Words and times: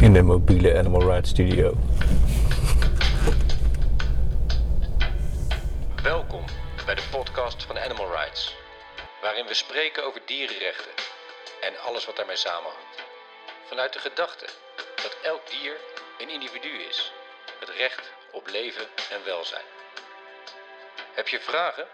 in 0.00 0.12
de 0.12 0.22
mobiele 0.22 0.78
Animal 0.78 1.02
Rights 1.02 1.30
Studio. 1.30 1.76
Welkom 6.02 6.44
bij 6.86 6.94
de 6.94 7.02
podcast 7.10 7.62
van 7.62 7.78
Animal 7.78 8.10
Rights, 8.10 8.56
waarin 9.22 9.46
we 9.46 9.54
spreken 9.54 10.04
over 10.04 10.20
dierenrechten 10.26 10.92
en 11.60 11.72
alles 11.86 12.06
wat 12.06 12.16
daarmee 12.16 12.36
samenhangt. 12.36 12.96
Vanuit 13.68 13.92
de 13.92 13.98
gedachte 13.98 14.46
dat 14.94 15.16
elk 15.22 15.50
dier 15.50 15.76
een 16.18 16.30
individu 16.30 16.68
is, 16.88 17.12
het 17.60 17.68
recht 17.68 18.12
op 18.32 18.46
leven 18.46 18.86
en 19.10 19.24
welzijn. 19.24 19.68
Heb 21.14 21.28
je 21.28 21.40
vragen? 21.40 21.86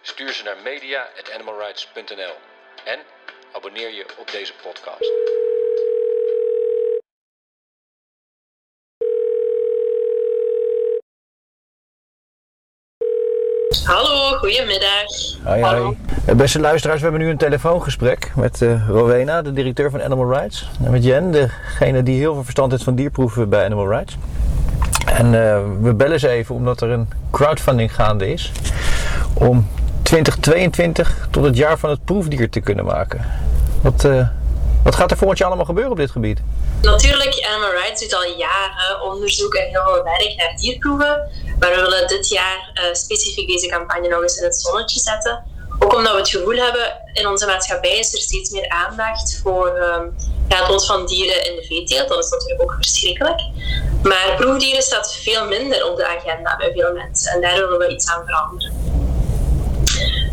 Stuur 0.00 0.32
ze 0.32 0.42
naar 0.42 0.56
media.animalrights.nl 0.62 2.34
en 2.84 2.98
abonneer 3.52 3.90
je 3.90 4.06
op 4.18 4.30
deze 4.30 4.52
podcast. 4.62 5.10
Hallo, 13.90 14.38
goedemiddag. 14.38 15.06
Hoi, 15.44 15.62
Hallo. 15.62 15.96
hoi. 16.24 16.36
Beste 16.36 16.60
luisteraars, 16.60 17.00
we 17.00 17.06
hebben 17.06 17.24
nu 17.24 17.30
een 17.30 17.36
telefoongesprek 17.36 18.32
met 18.34 18.62
eh, 18.62 18.88
Rowena, 18.88 19.42
de 19.42 19.52
directeur 19.52 19.90
van 19.90 20.02
Animal 20.02 20.32
Rights. 20.32 20.68
En 20.84 20.90
met 20.90 21.04
Jen, 21.04 21.30
degene 21.30 22.02
die 22.02 22.18
heel 22.18 22.34
veel 22.34 22.42
verstand 22.42 22.70
heeft 22.70 22.84
van 22.84 22.94
dierproeven 22.94 23.48
bij 23.48 23.64
Animal 23.64 23.88
Rights. 23.88 24.16
En 25.06 25.26
eh, 25.26 25.62
we 25.80 25.94
bellen 25.94 26.20
ze 26.20 26.28
even 26.28 26.54
omdat 26.54 26.80
er 26.80 26.90
een 26.90 27.08
crowdfunding 27.30 27.94
gaande 27.94 28.32
is. 28.32 28.52
Om 29.34 29.68
2022 30.02 31.28
tot 31.30 31.44
het 31.44 31.56
jaar 31.56 31.78
van 31.78 31.90
het 31.90 32.04
proefdier 32.04 32.50
te 32.50 32.60
kunnen 32.60 32.84
maken. 32.84 33.26
Wat, 33.82 34.04
eh, 34.04 34.26
wat 34.84 34.94
gaat 34.94 35.10
er 35.10 35.16
volgend 35.16 35.38
jaar 35.38 35.48
allemaal 35.48 35.66
gebeuren 35.66 35.92
op 35.92 35.98
dit 35.98 36.10
gebied? 36.10 36.40
Natuurlijk, 36.82 37.48
Animal 37.52 37.70
Rights 37.70 38.00
doet 38.00 38.14
al 38.14 38.36
jaren 38.38 39.02
onderzoek 39.12 39.54
en 39.54 39.68
heel 39.68 39.82
veel 39.84 40.04
werk 40.04 40.34
naar 40.36 40.56
dierproeven. 40.56 41.28
Maar 41.60 41.74
we 41.74 41.80
willen 41.80 42.08
dit 42.08 42.28
jaar 42.28 42.70
eh, 42.74 42.84
specifiek 42.92 43.48
deze 43.48 43.66
campagne 43.66 44.08
nog 44.08 44.22
eens 44.22 44.36
in 44.36 44.44
het 44.44 44.56
zonnetje 44.56 45.00
zetten. 45.00 45.44
Ook 45.78 45.94
omdat 45.94 46.12
we 46.12 46.18
het 46.18 46.28
gevoel 46.28 46.56
hebben, 46.56 46.92
in 47.12 47.28
onze 47.28 47.46
maatschappij 47.46 47.98
is 47.98 48.12
er 48.12 48.20
steeds 48.20 48.50
meer 48.50 48.68
aandacht 48.68 49.40
voor 49.42 49.68
ehm, 49.68 50.06
ja, 50.48 50.56
het 50.56 50.68
lot 50.68 50.86
van 50.86 51.06
dieren 51.06 51.44
in 51.44 51.56
de 51.56 51.64
veeteelt. 51.64 52.08
Dat 52.08 52.24
is 52.24 52.30
natuurlijk 52.30 52.62
ook 52.62 52.74
verschrikkelijk. 52.74 53.40
Maar 54.02 54.34
proefdieren 54.36 54.82
staat 54.82 55.14
veel 55.14 55.46
minder 55.46 55.90
op 55.90 55.96
de 55.96 56.06
agenda 56.06 56.56
bij 56.56 56.72
veel 56.72 56.92
mensen. 56.92 57.32
En 57.32 57.40
daar 57.40 57.54
willen 57.54 57.78
we 57.78 57.88
iets 57.88 58.08
aan 58.10 58.24
veranderen. 58.26 58.72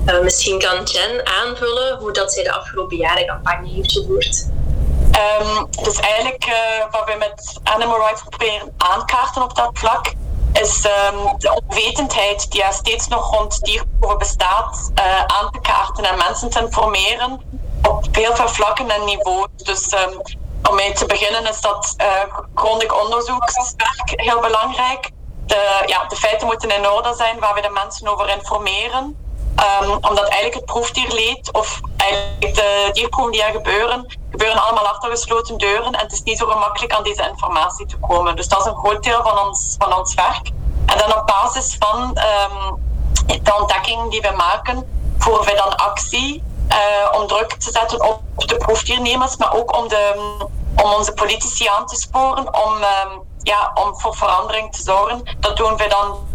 Eh, 0.05 0.19
misschien 0.19 0.59
kan 0.59 0.83
Jen 0.83 1.25
aanvullen 1.25 1.97
hoe 1.97 2.13
dat 2.13 2.33
zij 2.33 2.43
de 2.43 2.51
afgelopen 2.51 2.97
jaren 2.97 3.25
campagne 3.25 3.69
heeft 3.69 3.91
gevoerd. 3.91 4.49
Ehm, 5.11 5.65
dus 5.83 5.99
eigenlijk 5.99 6.43
eh, 6.45 6.91
wat 6.91 7.05
we 7.05 7.15
met 7.19 7.59
Animal 7.63 7.97
Rights 7.97 8.21
proberen 8.29 8.73
aankaarten 8.77 9.41
op 9.41 9.55
dat 9.55 9.69
vlak, 9.73 10.13
is 10.61 10.85
ehm, 10.85 11.37
de 11.37 11.61
onwetendheid 11.63 12.51
die 12.51 12.63
er 12.63 12.73
steeds 12.73 13.07
nog 13.07 13.31
rond 13.31 13.61
dierproeven 13.61 14.17
bestaat, 14.17 14.91
eh, 14.95 15.23
aan 15.25 15.51
te 15.51 15.59
kaarten 15.59 16.03
en 16.03 16.17
mensen 16.17 16.49
te 16.49 16.59
informeren 16.59 17.41
op 17.87 18.05
heel 18.11 18.35
veel 18.35 18.49
vlakken 18.49 18.89
en 18.89 19.05
niveaus. 19.05 19.47
Dus 19.55 19.89
ehm, 19.89 20.19
om 20.69 20.75
mee 20.75 20.93
te 20.93 21.05
beginnen 21.05 21.47
is 21.47 21.61
dat 21.61 21.95
uh, 21.97 22.07
grondig 22.55 23.03
onderzoekswerk 23.03 24.11
heel 24.15 24.39
belangrijk. 24.39 25.09
De, 25.45 25.83
ja, 25.85 26.05
de 26.05 26.15
feiten 26.15 26.47
moeten 26.47 26.69
in 26.69 26.89
orde 26.89 27.13
zijn 27.15 27.39
waar 27.39 27.53
we 27.53 27.61
de 27.61 27.69
mensen 27.69 28.07
over 28.07 28.29
informeren. 28.29 29.25
Um, 29.81 29.91
omdat 29.91 30.27
eigenlijk 30.27 30.53
het 30.53 30.65
proefdierleed 30.65 31.51
of 31.51 31.79
eigenlijk 31.97 32.55
de 32.55 32.89
dierproeven 32.91 33.31
die 33.31 33.43
er 33.43 33.51
gebeuren, 33.51 34.16
gebeuren 34.37 34.63
allemaal 34.63 34.87
achter 34.87 35.09
gesloten 35.09 35.57
deuren 35.57 35.93
en 35.93 35.99
het 35.99 36.11
is 36.11 36.23
niet 36.23 36.37
zo 36.37 36.47
gemakkelijk 36.47 36.93
aan 36.93 37.03
deze 37.03 37.27
informatie 37.29 37.85
te 37.85 37.97
komen. 37.97 38.35
Dus 38.35 38.47
dat 38.47 38.59
is 38.59 38.65
een 38.65 38.77
groot 38.77 39.03
deel 39.03 39.23
van 39.23 39.39
ons, 39.47 39.75
van 39.77 39.97
ons 39.97 40.13
werk. 40.13 40.51
En 40.85 40.97
dan 40.97 41.15
op 41.15 41.27
basis 41.27 41.75
van 41.79 42.01
um, 42.01 42.79
de 43.43 43.55
ontdekking 43.59 44.11
die 44.11 44.21
we 44.21 44.33
maken, 44.35 44.87
voeren 45.17 45.45
we 45.45 45.53
dan 45.55 45.75
actie 45.75 46.43
uh, 46.69 47.19
om 47.19 47.27
druk 47.27 47.53
te 47.53 47.71
zetten 47.71 48.09
op 48.09 48.21
de 48.35 48.57
proefdiernemers, 48.57 49.37
maar 49.37 49.53
ook 49.53 49.77
om, 49.77 49.87
de, 49.87 50.13
om 50.83 50.93
onze 50.93 51.13
politici 51.13 51.67
aan 51.67 51.85
te 51.85 51.95
sporen 51.95 52.65
om, 52.65 52.73
um, 52.73 53.23
ja, 53.41 53.71
om 53.73 53.99
voor 53.99 54.15
verandering 54.15 54.73
te 54.73 54.81
zorgen. 54.81 55.37
Dat 55.39 55.57
doen 55.57 55.77
we 55.77 55.87
dan 55.87 56.25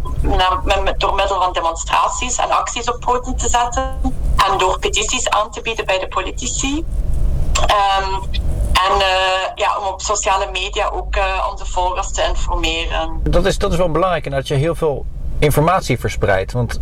door 0.98 1.14
middel 1.14 1.40
van 1.40 1.52
demonstraties 1.52 2.36
en 2.36 2.50
acties 2.50 2.90
op 2.90 3.00
poten 3.00 3.36
te 3.36 3.48
zetten 3.48 4.00
en 4.50 4.58
door 4.58 4.78
petities 4.78 5.28
aan 5.28 5.50
te 5.50 5.60
bieden 5.60 5.86
bij 5.86 5.98
de 5.98 6.08
politici. 6.08 6.84
Um, 7.60 8.22
en 8.72 8.98
uh, 8.98 9.04
ja, 9.54 9.78
om 9.78 9.86
op 9.86 10.00
sociale 10.00 10.48
media 10.52 10.88
ook 10.88 11.16
uh, 11.16 11.48
onze 11.50 11.66
volgers 11.66 12.12
te 12.12 12.22
informeren. 12.28 13.20
Dat 13.22 13.46
is, 13.46 13.58
dat 13.58 13.72
is 13.72 13.78
wel 13.78 13.90
belangrijk 13.90 14.24
en 14.24 14.30
dat 14.30 14.48
je 14.48 14.54
heel 14.54 14.74
veel 14.74 15.06
informatie 15.38 15.98
verspreidt. 15.98 16.52
Want 16.52 16.80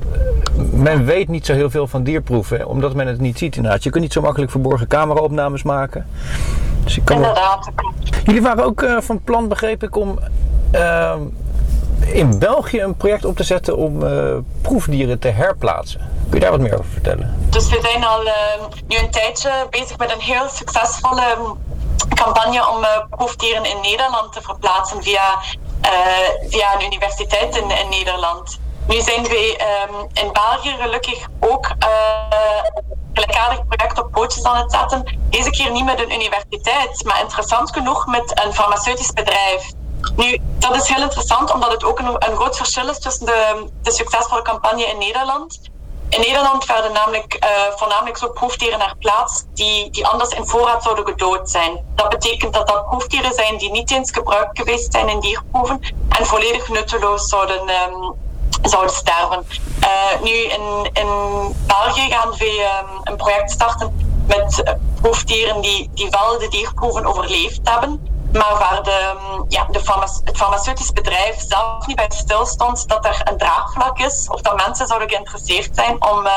men 0.72 1.04
weet 1.04 1.28
niet 1.28 1.46
zo 1.46 1.52
heel 1.52 1.70
veel 1.70 1.86
van 1.86 2.02
dierproeven, 2.02 2.66
omdat 2.66 2.94
men 2.94 3.06
het 3.06 3.20
niet 3.20 3.38
ziet 3.38 3.56
inderdaad. 3.56 3.82
Je 3.82 3.90
kunt 3.90 4.02
niet 4.02 4.12
zo 4.12 4.20
makkelijk 4.20 4.50
verborgen 4.50 4.86
cameraopnames 4.86 5.62
maken. 5.62 6.06
Dus 6.84 6.94
je 6.94 7.02
kan 7.02 7.16
inderdaad. 7.16 7.70
Wel... 7.76 7.92
Jullie 8.24 8.42
waren 8.42 8.64
ook 8.64 8.82
uh, 8.82 9.00
van 9.00 9.22
plan, 9.22 9.48
begreep 9.48 9.82
ik, 9.82 9.96
om 9.96 10.18
in 12.06 12.38
België 12.38 12.80
een 12.80 12.94
project 12.94 13.24
op 13.24 13.36
te 13.36 13.44
zetten 13.44 13.76
om 13.76 14.02
uh, 14.02 14.36
proefdieren 14.62 15.18
te 15.18 15.28
herplaatsen. 15.28 16.00
Kun 16.30 16.38
je 16.38 16.40
daar 16.40 16.50
wat 16.50 16.60
meer 16.60 16.78
over 16.78 16.90
vertellen? 16.90 17.46
Dus 17.48 17.68
we 17.68 17.78
zijn 17.82 18.04
al 18.04 18.26
uh, 18.26 18.32
nu 18.86 18.96
een 18.96 19.10
tijdje 19.10 19.66
bezig 19.70 19.96
met 19.96 20.12
een 20.12 20.20
heel 20.20 20.48
succesvolle 20.48 21.56
campagne 22.14 22.68
om 22.68 22.82
uh, 22.82 22.88
proefdieren 23.10 23.64
in 23.64 23.80
Nederland 23.80 24.32
te 24.32 24.42
verplaatsen 24.42 25.02
via, 25.02 25.38
via 26.48 26.74
een 26.74 26.84
universiteit 26.84 27.56
in, 27.56 27.66
Nederland. 27.90 28.60
Nu 28.86 29.00
zijn 29.00 29.22
we 29.22 29.60
um, 29.88 30.08
in 30.12 30.32
België 30.32 30.76
gelukkig 30.80 31.26
ook 31.40 31.66
een 31.68 32.90
gelijkaardig 33.12 33.66
project 33.66 33.98
op 33.98 34.10
pootjes 34.10 34.44
aan 34.44 34.56
het 34.56 34.72
zetten. 34.72 35.18
Deze 35.30 35.50
keer 35.50 35.70
niet 35.70 35.84
met 35.84 36.00
een 36.00 36.12
universiteit, 36.12 37.04
maar 37.04 37.20
interessant 37.20 37.72
genoeg 37.72 38.06
met 38.06 38.40
een 38.44 38.52
farmaceutisch 38.52 39.12
bedrijf. 39.12 39.72
Nu, 40.16 40.38
dat 40.58 40.76
is 40.76 40.88
heel 40.88 41.02
interessant, 41.02 41.52
omdat 41.52 41.72
het 41.72 41.84
ook 41.84 41.98
een, 41.98 42.06
een 42.06 42.36
groot 42.36 42.56
verschil 42.56 42.88
is 42.88 42.98
tussen 42.98 43.26
de, 43.26 43.66
de, 43.82 43.92
succesvolle 43.92 44.42
campagne 44.42 44.84
in 44.84 44.98
Nederland. 44.98 45.60
In 46.10 46.20
Nederland 46.20 46.66
werden 46.66 46.92
namelijk 46.92 47.44
uh, 47.44 47.50
voornamelijk 47.76 48.16
zo 48.16 48.28
proefdieren 48.28 48.78
naar 48.78 48.94
plaats 48.98 49.44
die, 49.54 49.90
die 49.90 50.06
anders 50.06 50.30
in 50.30 50.46
voorraad 50.46 50.82
zouden 50.82 51.06
gedood 51.06 51.50
zijn. 51.50 51.84
Dat 51.94 52.08
betekent 52.08 52.52
dat 52.52 52.68
dat 52.68 52.88
proefdieren 52.88 53.34
zijn 53.34 53.58
die 53.58 53.70
niet 53.70 53.90
eens 53.90 54.10
gebruikt 54.10 54.58
geweest 54.58 54.92
zijn 54.92 55.08
in 55.08 55.20
dierproeven 55.20 55.80
en 56.08 56.26
volledig 56.26 56.68
nutteloos 56.68 57.28
zouden, 57.28 57.60
um, 57.68 58.14
zouden 58.62 58.94
sterven. 58.94 59.46
Uh, 59.80 60.22
nu, 60.22 60.30
in, 60.30 60.90
in 60.92 61.08
België 61.66 62.10
gaan 62.10 62.30
we 62.30 62.80
um, 62.82 63.00
een 63.04 63.16
project 63.16 63.50
starten 63.50 64.22
met 64.26 64.62
uh, 64.64 64.74
proefdieren 65.00 65.60
die, 65.60 65.90
die 65.94 66.10
wel 66.10 66.38
de 66.38 66.48
dierproeven 66.48 67.06
overleefd 67.06 67.60
hebben 67.62 68.09
maar 68.32 68.58
waar 68.58 68.82
de, 68.82 69.16
ja, 69.48 69.66
het 69.70 70.36
farmaceutisch 70.36 70.92
bedrijf 70.92 71.44
zelf 71.48 71.86
niet 71.86 71.96
bij 71.96 72.10
stilstond 72.14 72.88
dat 72.88 73.04
er 73.04 73.20
een 73.24 73.38
draagvlak 73.38 73.98
is 73.98 74.28
of 74.28 74.40
dat 74.40 74.66
mensen 74.66 74.86
zouden 74.86 75.08
geïnteresseerd 75.08 75.70
zijn 75.74 76.10
om, 76.10 76.26
uh, 76.26 76.32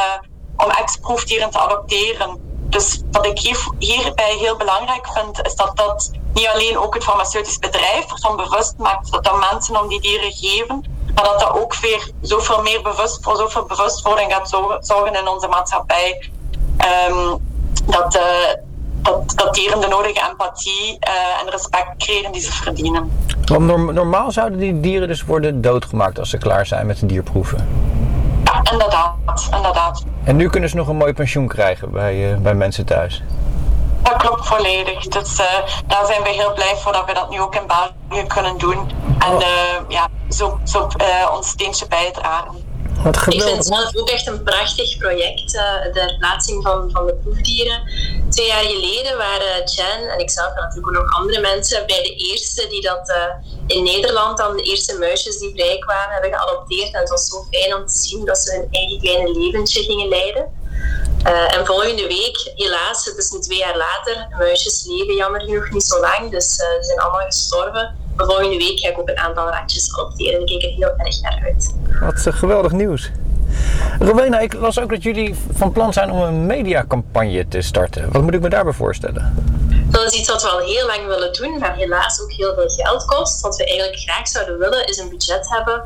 om 0.57 0.69
ex-proefdieren 0.69 1.49
te 1.49 1.59
adopteren. 1.59 2.51
Dus 2.63 3.01
wat 3.11 3.25
ik 3.25 3.39
hier, 3.39 3.67
hierbij 3.79 4.35
heel 4.35 4.57
belangrijk 4.57 5.07
vind, 5.07 5.45
is 5.45 5.55
dat 5.55 5.77
dat 5.77 6.11
niet 6.33 6.47
alleen 6.47 6.77
ook 6.77 6.93
het 6.93 7.03
farmaceutisch 7.03 7.59
bedrijf 7.59 8.11
ervan 8.11 8.35
bewust 8.35 8.73
maakt 8.77 9.11
dat 9.11 9.23
dat 9.23 9.51
mensen 9.51 9.81
om 9.81 9.87
die 9.87 10.01
dieren 10.01 10.31
geven, 10.31 10.85
maar 11.15 11.23
dat 11.23 11.39
dat 11.39 11.59
ook 11.59 11.75
weer 11.75 12.11
zoveel 12.21 12.61
meer 12.61 12.81
bewust 12.81 13.23
voor 13.23 13.35
zoveel 13.35 13.65
bewustwording 13.65 14.33
gaat 14.33 14.49
zorgen 14.79 15.15
in 15.15 15.27
onze 15.27 15.47
maatschappij. 15.47 16.29
Um, 17.09 17.51
dat, 17.85 18.15
uh, 18.15 18.21
dat, 19.03 19.33
dat 19.35 19.53
dieren 19.53 19.81
de 19.81 19.87
nodige 19.87 20.27
empathie 20.29 20.97
uh, 21.07 21.41
en 21.41 21.49
respect 21.49 21.87
kregen 21.97 22.31
die 22.31 22.41
ze 22.41 22.51
verdienen. 22.51 23.11
Want 23.45 23.93
normaal 23.93 24.31
zouden 24.31 24.59
die 24.59 24.79
dieren 24.79 25.07
dus 25.07 25.23
worden 25.23 25.61
doodgemaakt 25.61 26.19
als 26.19 26.29
ze 26.29 26.37
klaar 26.37 26.65
zijn 26.65 26.85
met 26.85 26.99
de 26.99 27.05
dierproeven? 27.05 27.67
Ja, 28.43 28.71
inderdaad. 28.71 29.15
inderdaad. 29.55 30.03
En 30.23 30.35
nu 30.35 30.49
kunnen 30.49 30.69
ze 30.69 30.75
nog 30.75 30.87
een 30.87 30.95
mooi 30.95 31.13
pensioen 31.13 31.47
krijgen 31.47 31.91
bij, 31.91 32.31
uh, 32.31 32.37
bij 32.37 32.53
mensen 32.53 32.85
thuis? 32.85 33.23
Dat 34.01 34.15
klopt 34.15 34.47
volledig. 34.47 35.07
Dus 35.07 35.39
uh, 35.39 35.45
daar 35.87 36.05
zijn 36.05 36.23
we 36.23 36.29
heel 36.29 36.53
blij 36.53 36.75
voor 36.75 36.91
dat 36.91 37.05
we 37.05 37.13
dat 37.13 37.29
nu 37.29 37.41
ook 37.41 37.55
in 37.55 37.67
België 37.67 38.27
kunnen 38.27 38.57
doen. 38.57 38.91
En 39.19 39.33
uh, 39.33 39.47
ja, 39.87 40.09
zo, 40.29 40.59
zo 40.63 40.87
uh, 40.97 41.35
ons 41.35 41.47
steentje 41.47 41.87
bijdragen. 41.87 42.71
Wat 43.03 43.15
ik 43.15 43.41
vind 43.41 43.57
het 43.57 43.65
zelf 43.65 43.95
ook 43.95 44.09
echt 44.09 44.27
een 44.27 44.43
prachtig 44.43 44.97
project, 44.97 45.51
de 45.93 45.99
herplaatsing 45.99 46.63
van, 46.63 46.89
van 46.91 47.05
de 47.05 47.15
proefdieren. 47.23 47.81
Twee 48.33 48.47
jaar 48.47 48.63
geleden 48.63 49.17
waren 49.17 49.63
Jen 49.65 50.09
en 50.09 50.19
ikzelf 50.19 50.55
en 50.55 50.61
natuurlijk 50.61 50.87
ook 50.87 51.03
nog 51.03 51.17
andere 51.17 51.41
mensen 51.41 51.85
bij 51.85 52.01
de 52.03 52.15
eerste 52.15 52.67
die 52.67 52.81
dat 52.81 53.09
uh, 53.09 53.15
in 53.67 53.83
Nederland 53.83 54.37
dan 54.37 54.57
de 54.57 54.63
eerste 54.63 54.97
muisjes 54.97 55.37
die 55.37 55.51
vrijkwamen 55.55 56.13
hebben 56.13 56.33
geadopteerd. 56.33 56.93
En 56.93 56.99
het 56.99 57.09
was 57.09 57.27
zo 57.27 57.45
fijn 57.51 57.75
om 57.75 57.85
te 57.85 57.93
zien 57.93 58.25
dat 58.25 58.37
ze 58.37 58.51
hun 58.55 58.67
eigen 58.71 58.99
kleine 58.99 59.39
leventje 59.39 59.83
gingen 59.83 60.07
leiden. 60.07 60.45
Uh, 61.27 61.57
en 61.57 61.65
volgende 61.65 62.07
week, 62.07 62.51
helaas, 62.55 63.05
het 63.05 63.17
is 63.17 63.31
nu 63.31 63.39
twee 63.39 63.57
jaar 63.57 63.77
later, 63.77 64.27
muisjes 64.37 64.85
leven 64.85 65.15
jammer 65.15 65.41
genoeg 65.41 65.69
niet 65.69 65.83
zo 65.83 65.99
lang, 65.99 66.31
dus 66.31 66.59
uh, 66.59 66.65
ze 66.65 66.83
zijn 66.83 66.99
allemaal 66.99 67.25
gestorven. 67.25 67.95
Maar 68.15 68.25
volgende 68.25 68.57
week 68.57 68.79
ga 68.79 68.89
ik 68.89 68.99
ook 68.99 69.09
een 69.09 69.17
aantal 69.17 69.49
ratjes 69.49 69.93
adopteren. 69.93 70.39
Ik 70.39 70.45
kijk 70.45 70.63
er 70.63 70.69
heel 70.69 70.93
erg 70.97 71.21
naar 71.21 71.41
uit. 71.43 71.73
Wat 71.99 72.35
geweldig 72.35 72.71
nieuws. 72.71 73.09
Rowena, 73.99 74.39
ik 74.39 74.53
las 74.53 74.79
ook 74.79 74.89
dat 74.89 75.03
jullie 75.03 75.35
van 75.53 75.71
plan 75.71 75.93
zijn 75.93 76.11
om 76.11 76.21
een 76.21 76.45
mediacampagne 76.45 77.47
te 77.47 77.61
starten. 77.61 78.11
Wat 78.11 78.21
moet 78.21 78.33
ik 78.33 78.41
me 78.41 78.49
daarbij 78.49 78.73
voorstellen? 78.73 79.33
Dat 79.91 80.03
is 80.03 80.19
iets 80.19 80.29
wat 80.29 80.41
we 80.41 80.49
al 80.49 80.59
heel 80.59 80.85
lang 80.85 81.05
willen 81.05 81.33
doen, 81.33 81.57
maar 81.59 81.75
helaas 81.75 82.21
ook 82.21 82.31
heel 82.31 82.53
veel 82.53 82.69
geld 82.69 83.05
kost. 83.05 83.41
Wat 83.41 83.55
we 83.55 83.65
eigenlijk 83.65 83.99
graag 83.99 84.27
zouden 84.27 84.59
willen, 84.59 84.87
is 84.87 84.97
een 84.97 85.09
budget 85.09 85.49
hebben 85.49 85.83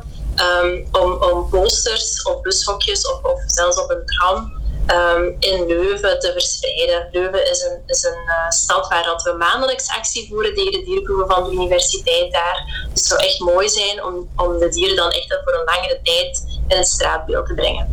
um, 0.62 0.86
om, 0.92 1.12
om 1.12 1.48
posters 1.48 2.22
op 2.22 2.42
bushokjes 2.42 3.10
of, 3.10 3.22
of 3.22 3.40
zelfs 3.46 3.82
op 3.82 3.90
een 3.90 4.06
tram 4.06 4.52
um, 4.90 5.36
in 5.38 5.66
Leuven 5.66 6.20
te 6.20 6.32
verspreiden. 6.32 7.08
Leuven 7.12 7.50
is 7.50 7.62
een, 7.62 7.82
is 7.86 8.02
een 8.02 8.22
uh, 8.26 8.50
stad 8.50 8.88
waar 8.88 9.04
dat 9.04 9.22
we 9.22 9.32
maandelijks 9.32 9.88
actie 9.88 10.28
voeren 10.28 10.54
tegen 10.54 10.72
de 10.72 10.84
dierproeven 10.84 11.26
van 11.26 11.44
de 11.44 11.50
universiteit 11.50 12.32
daar. 12.32 12.86
Dus 12.92 13.00
het 13.00 13.04
zou 13.04 13.20
echt 13.20 13.40
mooi 13.40 13.68
zijn 13.68 14.04
om, 14.04 14.28
om 14.36 14.58
de 14.58 14.68
dieren 14.68 14.96
dan 14.96 15.10
echt 15.10 15.40
voor 15.44 15.54
een 15.54 15.74
langere 15.74 16.00
tijd 16.02 16.57
in 16.68 16.76
het 16.76 16.88
straatbeeld 16.88 17.46
te 17.46 17.54
brengen. 17.54 17.88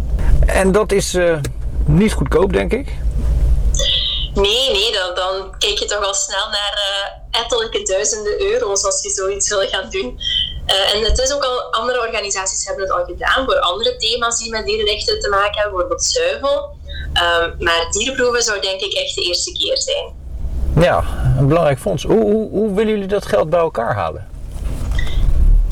En 0.46 0.72
dat 0.72 0.92
is 0.92 1.14
uh, 1.14 1.38
niet 1.86 2.14
goedkoop, 2.14 2.54
denk 2.54 2.74
ik? 2.74 2.94
Nee, 4.34 4.72
nee, 4.72 4.92
dan, 4.92 5.16
dan 5.16 5.56
kijk 5.58 5.78
je 5.78 5.86
toch 5.86 6.06
al 6.06 6.14
snel 6.14 6.50
naar 6.50 6.74
uh, 6.74 7.42
ettelijke 7.42 7.84
duizenden 7.84 8.42
euro's 8.42 8.84
als 8.84 9.02
je 9.02 9.10
zoiets 9.10 9.50
wil 9.50 9.68
gaan 9.68 9.90
doen. 9.90 10.20
Uh, 10.68 10.94
en 10.94 11.04
het 11.04 11.20
is 11.20 11.34
ook 11.34 11.44
al, 11.44 11.72
andere 11.72 12.00
organisaties 12.00 12.66
hebben 12.66 12.84
het 12.84 12.94
al 12.94 13.06
gedaan 13.06 13.46
voor 13.46 13.60
andere 13.60 13.96
thema's 13.96 14.38
die 14.38 14.52
met 14.52 14.66
dierenrechten 14.66 15.20
te 15.20 15.30
maken 15.30 15.54
hebben, 15.54 15.72
bijvoorbeeld 15.72 16.04
zuivel. 16.04 16.78
Uh, 17.14 17.60
maar 17.60 17.88
dierproeven 17.92 18.42
zou 18.42 18.62
denk 18.62 18.82
ik 18.82 18.94
echt 18.94 19.16
de 19.16 19.22
eerste 19.22 19.52
keer 19.52 19.78
zijn. 19.78 20.14
Ja, 20.80 21.04
een 21.38 21.48
belangrijk 21.48 21.80
fonds. 21.80 22.04
Hoe, 22.04 22.22
hoe, 22.22 22.50
hoe 22.50 22.74
willen 22.74 22.92
jullie 22.92 23.08
dat 23.08 23.26
geld 23.26 23.50
bij 23.50 23.60
elkaar 23.60 23.94
halen? 23.94 24.28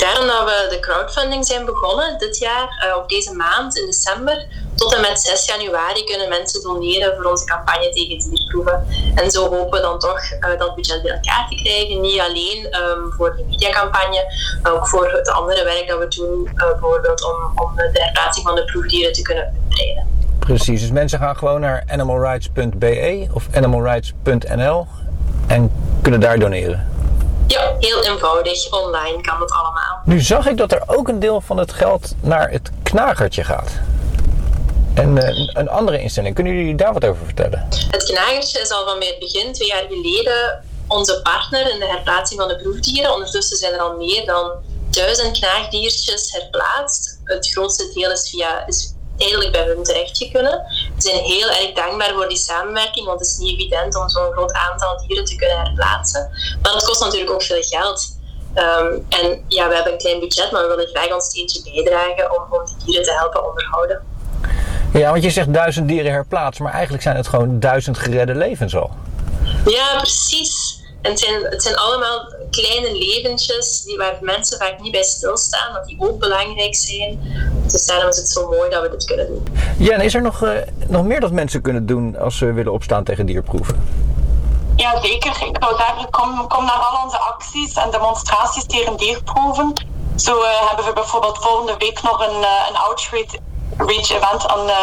Daarom 0.04 0.28
dat 0.28 0.44
we 0.44 0.68
de 0.70 0.80
crowdfunding 0.80 1.46
zijn 1.46 1.66
begonnen 1.66 2.18
dit 2.18 2.38
jaar, 2.38 2.86
uh, 2.88 2.98
of 2.98 3.06
deze 3.06 3.34
maand 3.34 3.78
in 3.78 3.86
december. 3.86 4.46
Tot 4.76 4.96
en 4.96 5.02
met 5.02 5.20
6 5.20 5.46
januari 5.46 6.04
kunnen 6.04 6.30
mensen 6.30 6.62
doneren 6.62 7.16
voor 7.16 7.26
onze 7.26 7.46
campagne 7.46 7.90
tegen 7.90 8.30
dierproeven. 8.30 8.86
En 9.16 9.32
zo 9.32 9.50
hopen 9.50 9.80
we 9.80 9.82
dan 9.82 10.00
toch 10.00 10.22
uh, 10.40 10.60
dat 10.60 10.76
budget 10.76 11.02
bij 11.02 11.12
elkaar 11.12 11.48
te 11.50 11.56
krijgen. 11.56 12.02
Niet 12.02 12.20
alleen 12.20 12.76
um, 12.82 13.12
voor 13.12 13.36
de 13.36 13.44
mediacampagne, 13.50 14.26
maar 14.62 14.74
ook 14.74 14.88
voor 14.88 15.12
het 15.12 15.30
andere 15.30 15.64
werk 15.64 15.88
dat 15.88 16.00
we 16.00 16.08
doen, 16.08 16.50
uh, 16.56 16.68
bijvoorbeeld 16.72 17.24
om, 17.26 17.64
om 17.64 17.76
de 17.76 17.90
herplaatsing 17.94 18.46
van 18.46 18.56
de 18.56 18.66
proefdieren 18.66 19.14
te 19.14 19.22
kunnen 19.22 19.44
uitbreiden. 19.44 20.08
Precies, 20.40 20.82
dus 20.82 20.92
mensen 20.92 21.20
gaan 21.20 21.38
gewoon 21.38 21.60
naar 21.62 21.84
animalrights.be 21.88 23.28
of 23.34 23.48
animalrights.nl 23.54 24.88
en 25.48 25.72
kunnen 26.02 26.20
daar 26.20 26.40
doneren. 26.40 26.93
Ja, 27.48 27.76
heel 27.80 28.04
eenvoudig. 28.04 28.72
Online 28.72 29.22
kan 29.22 29.40
dat 29.40 29.52
allemaal. 29.52 30.02
Nu 30.06 30.22
zag 30.22 30.48
ik 30.48 30.58
dat 30.58 30.72
er 30.72 30.84
ook 30.86 31.08
een 31.08 31.20
deel 31.20 31.42
van 31.42 31.58
het 31.58 31.74
geld 31.74 32.14
naar 32.22 32.52
het 32.52 32.72
knagertje 32.84 33.44
gaat. 33.44 33.72
En 34.94 35.18
uh, 35.18 35.50
een 35.54 35.70
andere 35.70 36.02
instelling. 36.02 36.36
Kunnen 36.36 36.54
jullie 36.54 36.76
daar 36.76 36.94
wat 36.94 37.06
over 37.06 37.26
vertellen? 37.26 37.68
Het 37.90 38.04
knagertje 38.04 38.60
is 38.60 38.72
al 38.72 38.86
van 38.86 39.00
bij 39.00 39.08
het 39.08 39.20
begin, 39.20 39.54
twee 39.54 39.68
jaar 39.68 39.86
geleden, 39.90 40.64
onze 40.88 41.22
partner 41.22 41.74
in 41.74 41.80
de 41.80 41.88
herplaatsing 41.88 42.40
van 42.40 42.50
de 42.50 42.56
proefdieren. 42.56 43.14
Ondertussen 43.14 43.58
zijn 43.58 43.74
er 43.74 43.80
al 43.80 43.98
meer 43.98 44.26
dan 44.26 44.52
duizend 44.90 45.40
knaagdiertjes 45.40 46.32
herplaatst. 46.32 47.20
Het 47.24 47.52
grootste 47.52 47.92
deel 47.94 48.12
is 48.12 48.30
via 48.30 48.68
is 48.68 48.94
eigenlijk 49.18 49.52
bij 49.52 49.66
hun 49.66 49.84
terecht 49.84 50.30
kunnen. 50.32 50.52
We 50.52 50.83
zijn 51.04 51.24
heel 51.24 51.50
erg 51.50 51.74
dankbaar 51.74 52.14
voor 52.14 52.28
die 52.28 52.38
samenwerking, 52.38 53.06
want 53.06 53.20
het 53.20 53.30
is 53.30 53.38
niet 53.38 53.60
evident 53.60 53.96
om 53.96 54.10
zo'n 54.10 54.32
groot 54.32 54.54
aantal 54.54 55.04
dieren 55.08 55.26
te 55.26 55.36
kunnen 55.36 55.58
herplaatsen. 55.58 56.30
Maar 56.62 56.74
het 56.74 56.86
kost 56.86 57.02
natuurlijk 57.02 57.32
ook 57.32 57.44
veel 57.44 57.62
geld. 57.62 58.22
Um, 58.56 59.06
en 59.10 59.44
ja, 59.48 59.68
we 59.68 59.76
hebben 59.76 59.92
een 59.92 59.98
klein 59.98 60.20
budget, 60.20 60.52
maar 60.52 60.62
we 60.62 60.68
willen 60.68 60.88
graag 60.88 61.14
ons 61.14 61.26
steentje 61.26 61.62
bijdragen 61.64 62.38
om, 62.38 62.60
om 62.60 62.66
die 62.66 62.86
dieren 62.86 63.06
te 63.06 63.12
helpen 63.12 63.48
onderhouden. 63.50 64.02
Ja, 64.94 65.12
want 65.12 65.24
je 65.24 65.30
zegt 65.30 65.54
duizend 65.54 65.88
dieren 65.88 66.12
herplaatsen, 66.12 66.64
maar 66.64 66.74
eigenlijk 66.74 67.04
zijn 67.04 67.16
het 67.16 67.28
gewoon 67.28 67.60
duizend 67.60 67.98
geredde 67.98 68.36
levens 68.36 68.76
al. 68.76 68.92
Ja, 69.66 69.98
precies. 69.98 70.73
En 71.04 71.12
het 71.12 71.20
zijn, 71.20 71.44
het 71.44 71.64
zijn 71.64 71.76
allemaal 71.76 72.34
kleine 72.50 72.98
leventjes 72.98 73.82
die, 73.82 73.98
waar 73.98 74.18
mensen 74.22 74.58
vaak 74.58 74.80
niet 74.80 74.92
bij 74.92 75.04
stilstaan, 75.04 75.74
dat 75.74 75.86
die 75.86 75.96
ook 76.00 76.20
belangrijk 76.20 76.76
zijn. 76.76 77.20
Dus 77.72 77.86
daarom 77.86 78.10
is 78.10 78.18
het 78.18 78.30
zo 78.30 78.50
mooi 78.50 78.70
dat 78.70 78.82
we 78.82 78.90
dit 78.90 79.06
kunnen 79.06 79.28
doen. 79.28 79.48
Ja, 79.78 79.94
en 79.94 80.02
is 80.02 80.14
er 80.14 80.22
nog, 80.22 80.42
uh, 80.42 80.52
nog 80.88 81.04
meer 81.04 81.20
dat 81.20 81.32
mensen 81.32 81.62
kunnen 81.62 81.86
doen 81.86 82.18
als 82.18 82.38
ze 82.38 82.54
willen 82.54 82.74
opstaan 82.74 83.04
tegen 83.04 83.26
dierproeven? 83.26 83.84
Ja, 84.76 85.02
zeker. 85.02 85.44
Ik 85.48 85.58
wou 85.60 85.78
zeggen, 85.78 86.10
kom, 86.10 86.48
kom 86.48 86.66
naar 86.66 86.76
al 86.76 87.04
onze 87.04 87.18
acties 87.18 87.74
en 87.74 87.92
demonstraties 87.92 88.66
tegen 88.66 88.98
dierproeven. 88.98 89.74
Zo 90.16 90.42
uh, 90.42 90.68
hebben 90.68 90.86
we 90.86 90.94
bijvoorbeeld 90.94 91.38
volgende 91.38 91.76
week 91.78 92.02
nog 92.02 92.28
een, 92.28 92.40
uh, 92.40 92.68
een 92.70 92.76
Reach 93.78 94.10
Event 94.10 94.48
aan, 94.48 94.68
uh, 94.68 94.76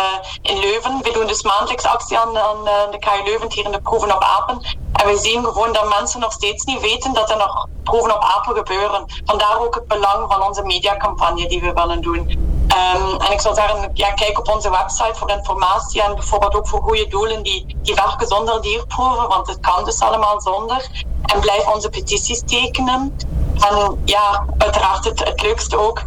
in 0.42 0.58
Leuven. 0.58 1.02
We 1.02 1.12
doen 1.12 1.26
dus 1.26 1.42
maandelijks 1.42 1.84
actie 1.84 2.19
aan, 2.19 2.38
aan 2.38 2.56
uh, 2.64 2.72
de 2.90 2.98
KU 2.98 3.25
Leuven 3.25 3.48
tegen 3.48 3.72
de 3.72 3.81
proeven 3.81 4.14
op 4.14 4.22
apen. 4.22 4.60
En 4.92 5.06
we 5.06 5.16
zien 5.16 5.44
gewoon 5.44 5.72
dat 5.72 5.88
mensen 5.88 6.20
nog 6.20 6.32
steeds 6.32 6.64
niet 6.64 6.81
weten 6.81 7.12
dat 7.12 7.31
er 7.31 7.37
nog 7.37 7.66
proeven 7.84 8.14
op 8.14 8.22
apen 8.22 8.56
gebeuren. 8.56 9.04
Vandaar 9.25 9.60
ook 9.60 9.75
het 9.75 9.87
belang 9.87 10.32
van 10.32 10.42
onze 10.42 10.62
mediacampagne 10.62 11.48
die 11.48 11.60
we 11.60 11.72
willen 11.72 12.00
doen. 12.00 12.48
Um, 12.70 13.20
en 13.20 13.32
ik 13.32 13.40
zou 13.40 13.54
zeggen, 13.54 13.90
ja, 13.94 14.12
kijk 14.12 14.38
op 14.38 14.48
onze 14.48 14.70
website 14.70 15.14
voor 15.14 15.31
informatie 15.31 16.02
en 16.02 16.14
bijvoorbeeld 16.14 16.54
ook 16.54 16.69
voor 16.69 16.82
goede 16.82 17.08
doelen 17.08 17.42
die, 17.42 17.76
die 17.82 17.94
werken 17.94 18.26
zonder 18.26 18.62
dierproeven, 18.62 19.28
want 19.28 19.46
het 19.46 19.60
kan 19.60 19.84
dus 19.84 20.00
allemaal 20.00 20.40
zonder. 20.40 21.04
En 21.22 21.40
blijf 21.40 21.75
onze 21.75 21.88
petities 21.88 22.42
tekenen. 22.46 23.16
En 23.69 24.02
ja, 24.04 24.44
uiteraard 24.58 25.04
het, 25.04 25.25
het 25.25 25.42
leukste 25.42 25.78
ook, 25.78 26.02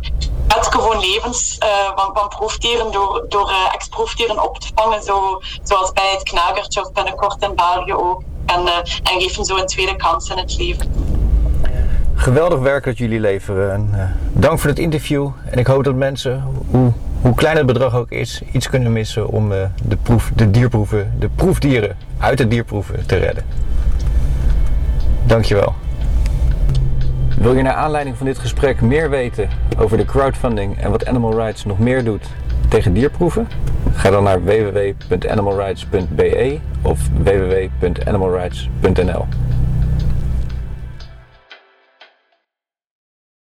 het 0.48 0.68
gewoon 0.68 1.00
levens 1.00 1.58
uh, 1.64 1.70
van, 1.96 2.10
van 2.14 2.28
proefdieren 2.28 2.92
door, 2.92 3.26
door 3.30 3.50
uh, 3.50 3.74
ex-proefdieren 3.74 4.44
op 4.50 4.60
te 4.60 4.68
vangen, 4.76 5.04
zo, 5.04 5.42
zoals 5.64 5.92
bij 5.92 6.12
het 6.12 6.24
knagertje 6.24 6.82
of 6.82 6.92
binnenkort 6.92 7.42
in 7.44 7.56
België 7.56 7.94
ook. 7.94 8.22
En, 8.46 8.62
uh, 8.62 8.78
en 8.78 9.22
geven 9.22 9.46
zo 9.46 9.56
een 9.56 9.66
tweede 9.66 9.96
kans 9.96 10.30
in 10.30 10.38
het 10.38 10.58
leven. 10.58 11.12
Geweldig 12.16 12.60
werk 12.60 12.84
dat 12.84 12.98
jullie 12.98 13.20
leveren. 13.20 13.74
En, 13.74 14.18
dank 14.34 14.60
voor 14.60 14.70
het 14.70 14.80
interview. 14.80 15.30
En 15.46 15.60
ik 15.60 15.68
hoop 15.68 15.84
dat 15.84 15.96
mensen, 15.96 16.44
hoe, 16.70 16.92
hoe 17.22 17.36
klein 17.36 17.58
het 17.58 17.66
bedrag 17.66 17.96
ook 17.96 18.12
is, 18.12 18.42
iets 18.52 18.70
kunnen 18.70 18.92
missen 18.92 19.28
om 19.28 19.50
de, 19.50 19.98
proef, 20.04 20.32
de 20.36 20.52
dierproeven, 20.52 21.14
de 21.20 21.30
proefdieren 21.36 21.98
uit 22.18 22.38
de 22.38 22.48
dierproeven 22.48 23.06
te 23.06 23.16
redden. 23.16 23.46
Dankjewel. 25.26 25.76
Wil 27.44 27.56
je 27.56 27.62
naar 27.62 27.74
aanleiding 27.74 28.18
van 28.18 28.26
dit 28.26 28.40
gesprek 28.40 28.82
meer 28.82 29.10
weten 29.10 29.50
over 29.78 29.98
de 29.98 30.06
crowdfunding 30.06 30.78
en 30.78 30.92
wat 30.92 31.06
Animal 31.06 31.36
Rights 31.36 31.66
nog 31.66 31.80
meer 31.80 32.04
doet 32.04 32.26
tegen 32.68 32.94
dierproeven? 32.94 33.48
Ga 33.94 34.10
dan 34.10 34.24
naar 34.24 34.44
www.animalrights.be 34.44 36.60
of 36.82 37.00
www.animalrights.nl. 37.24 39.26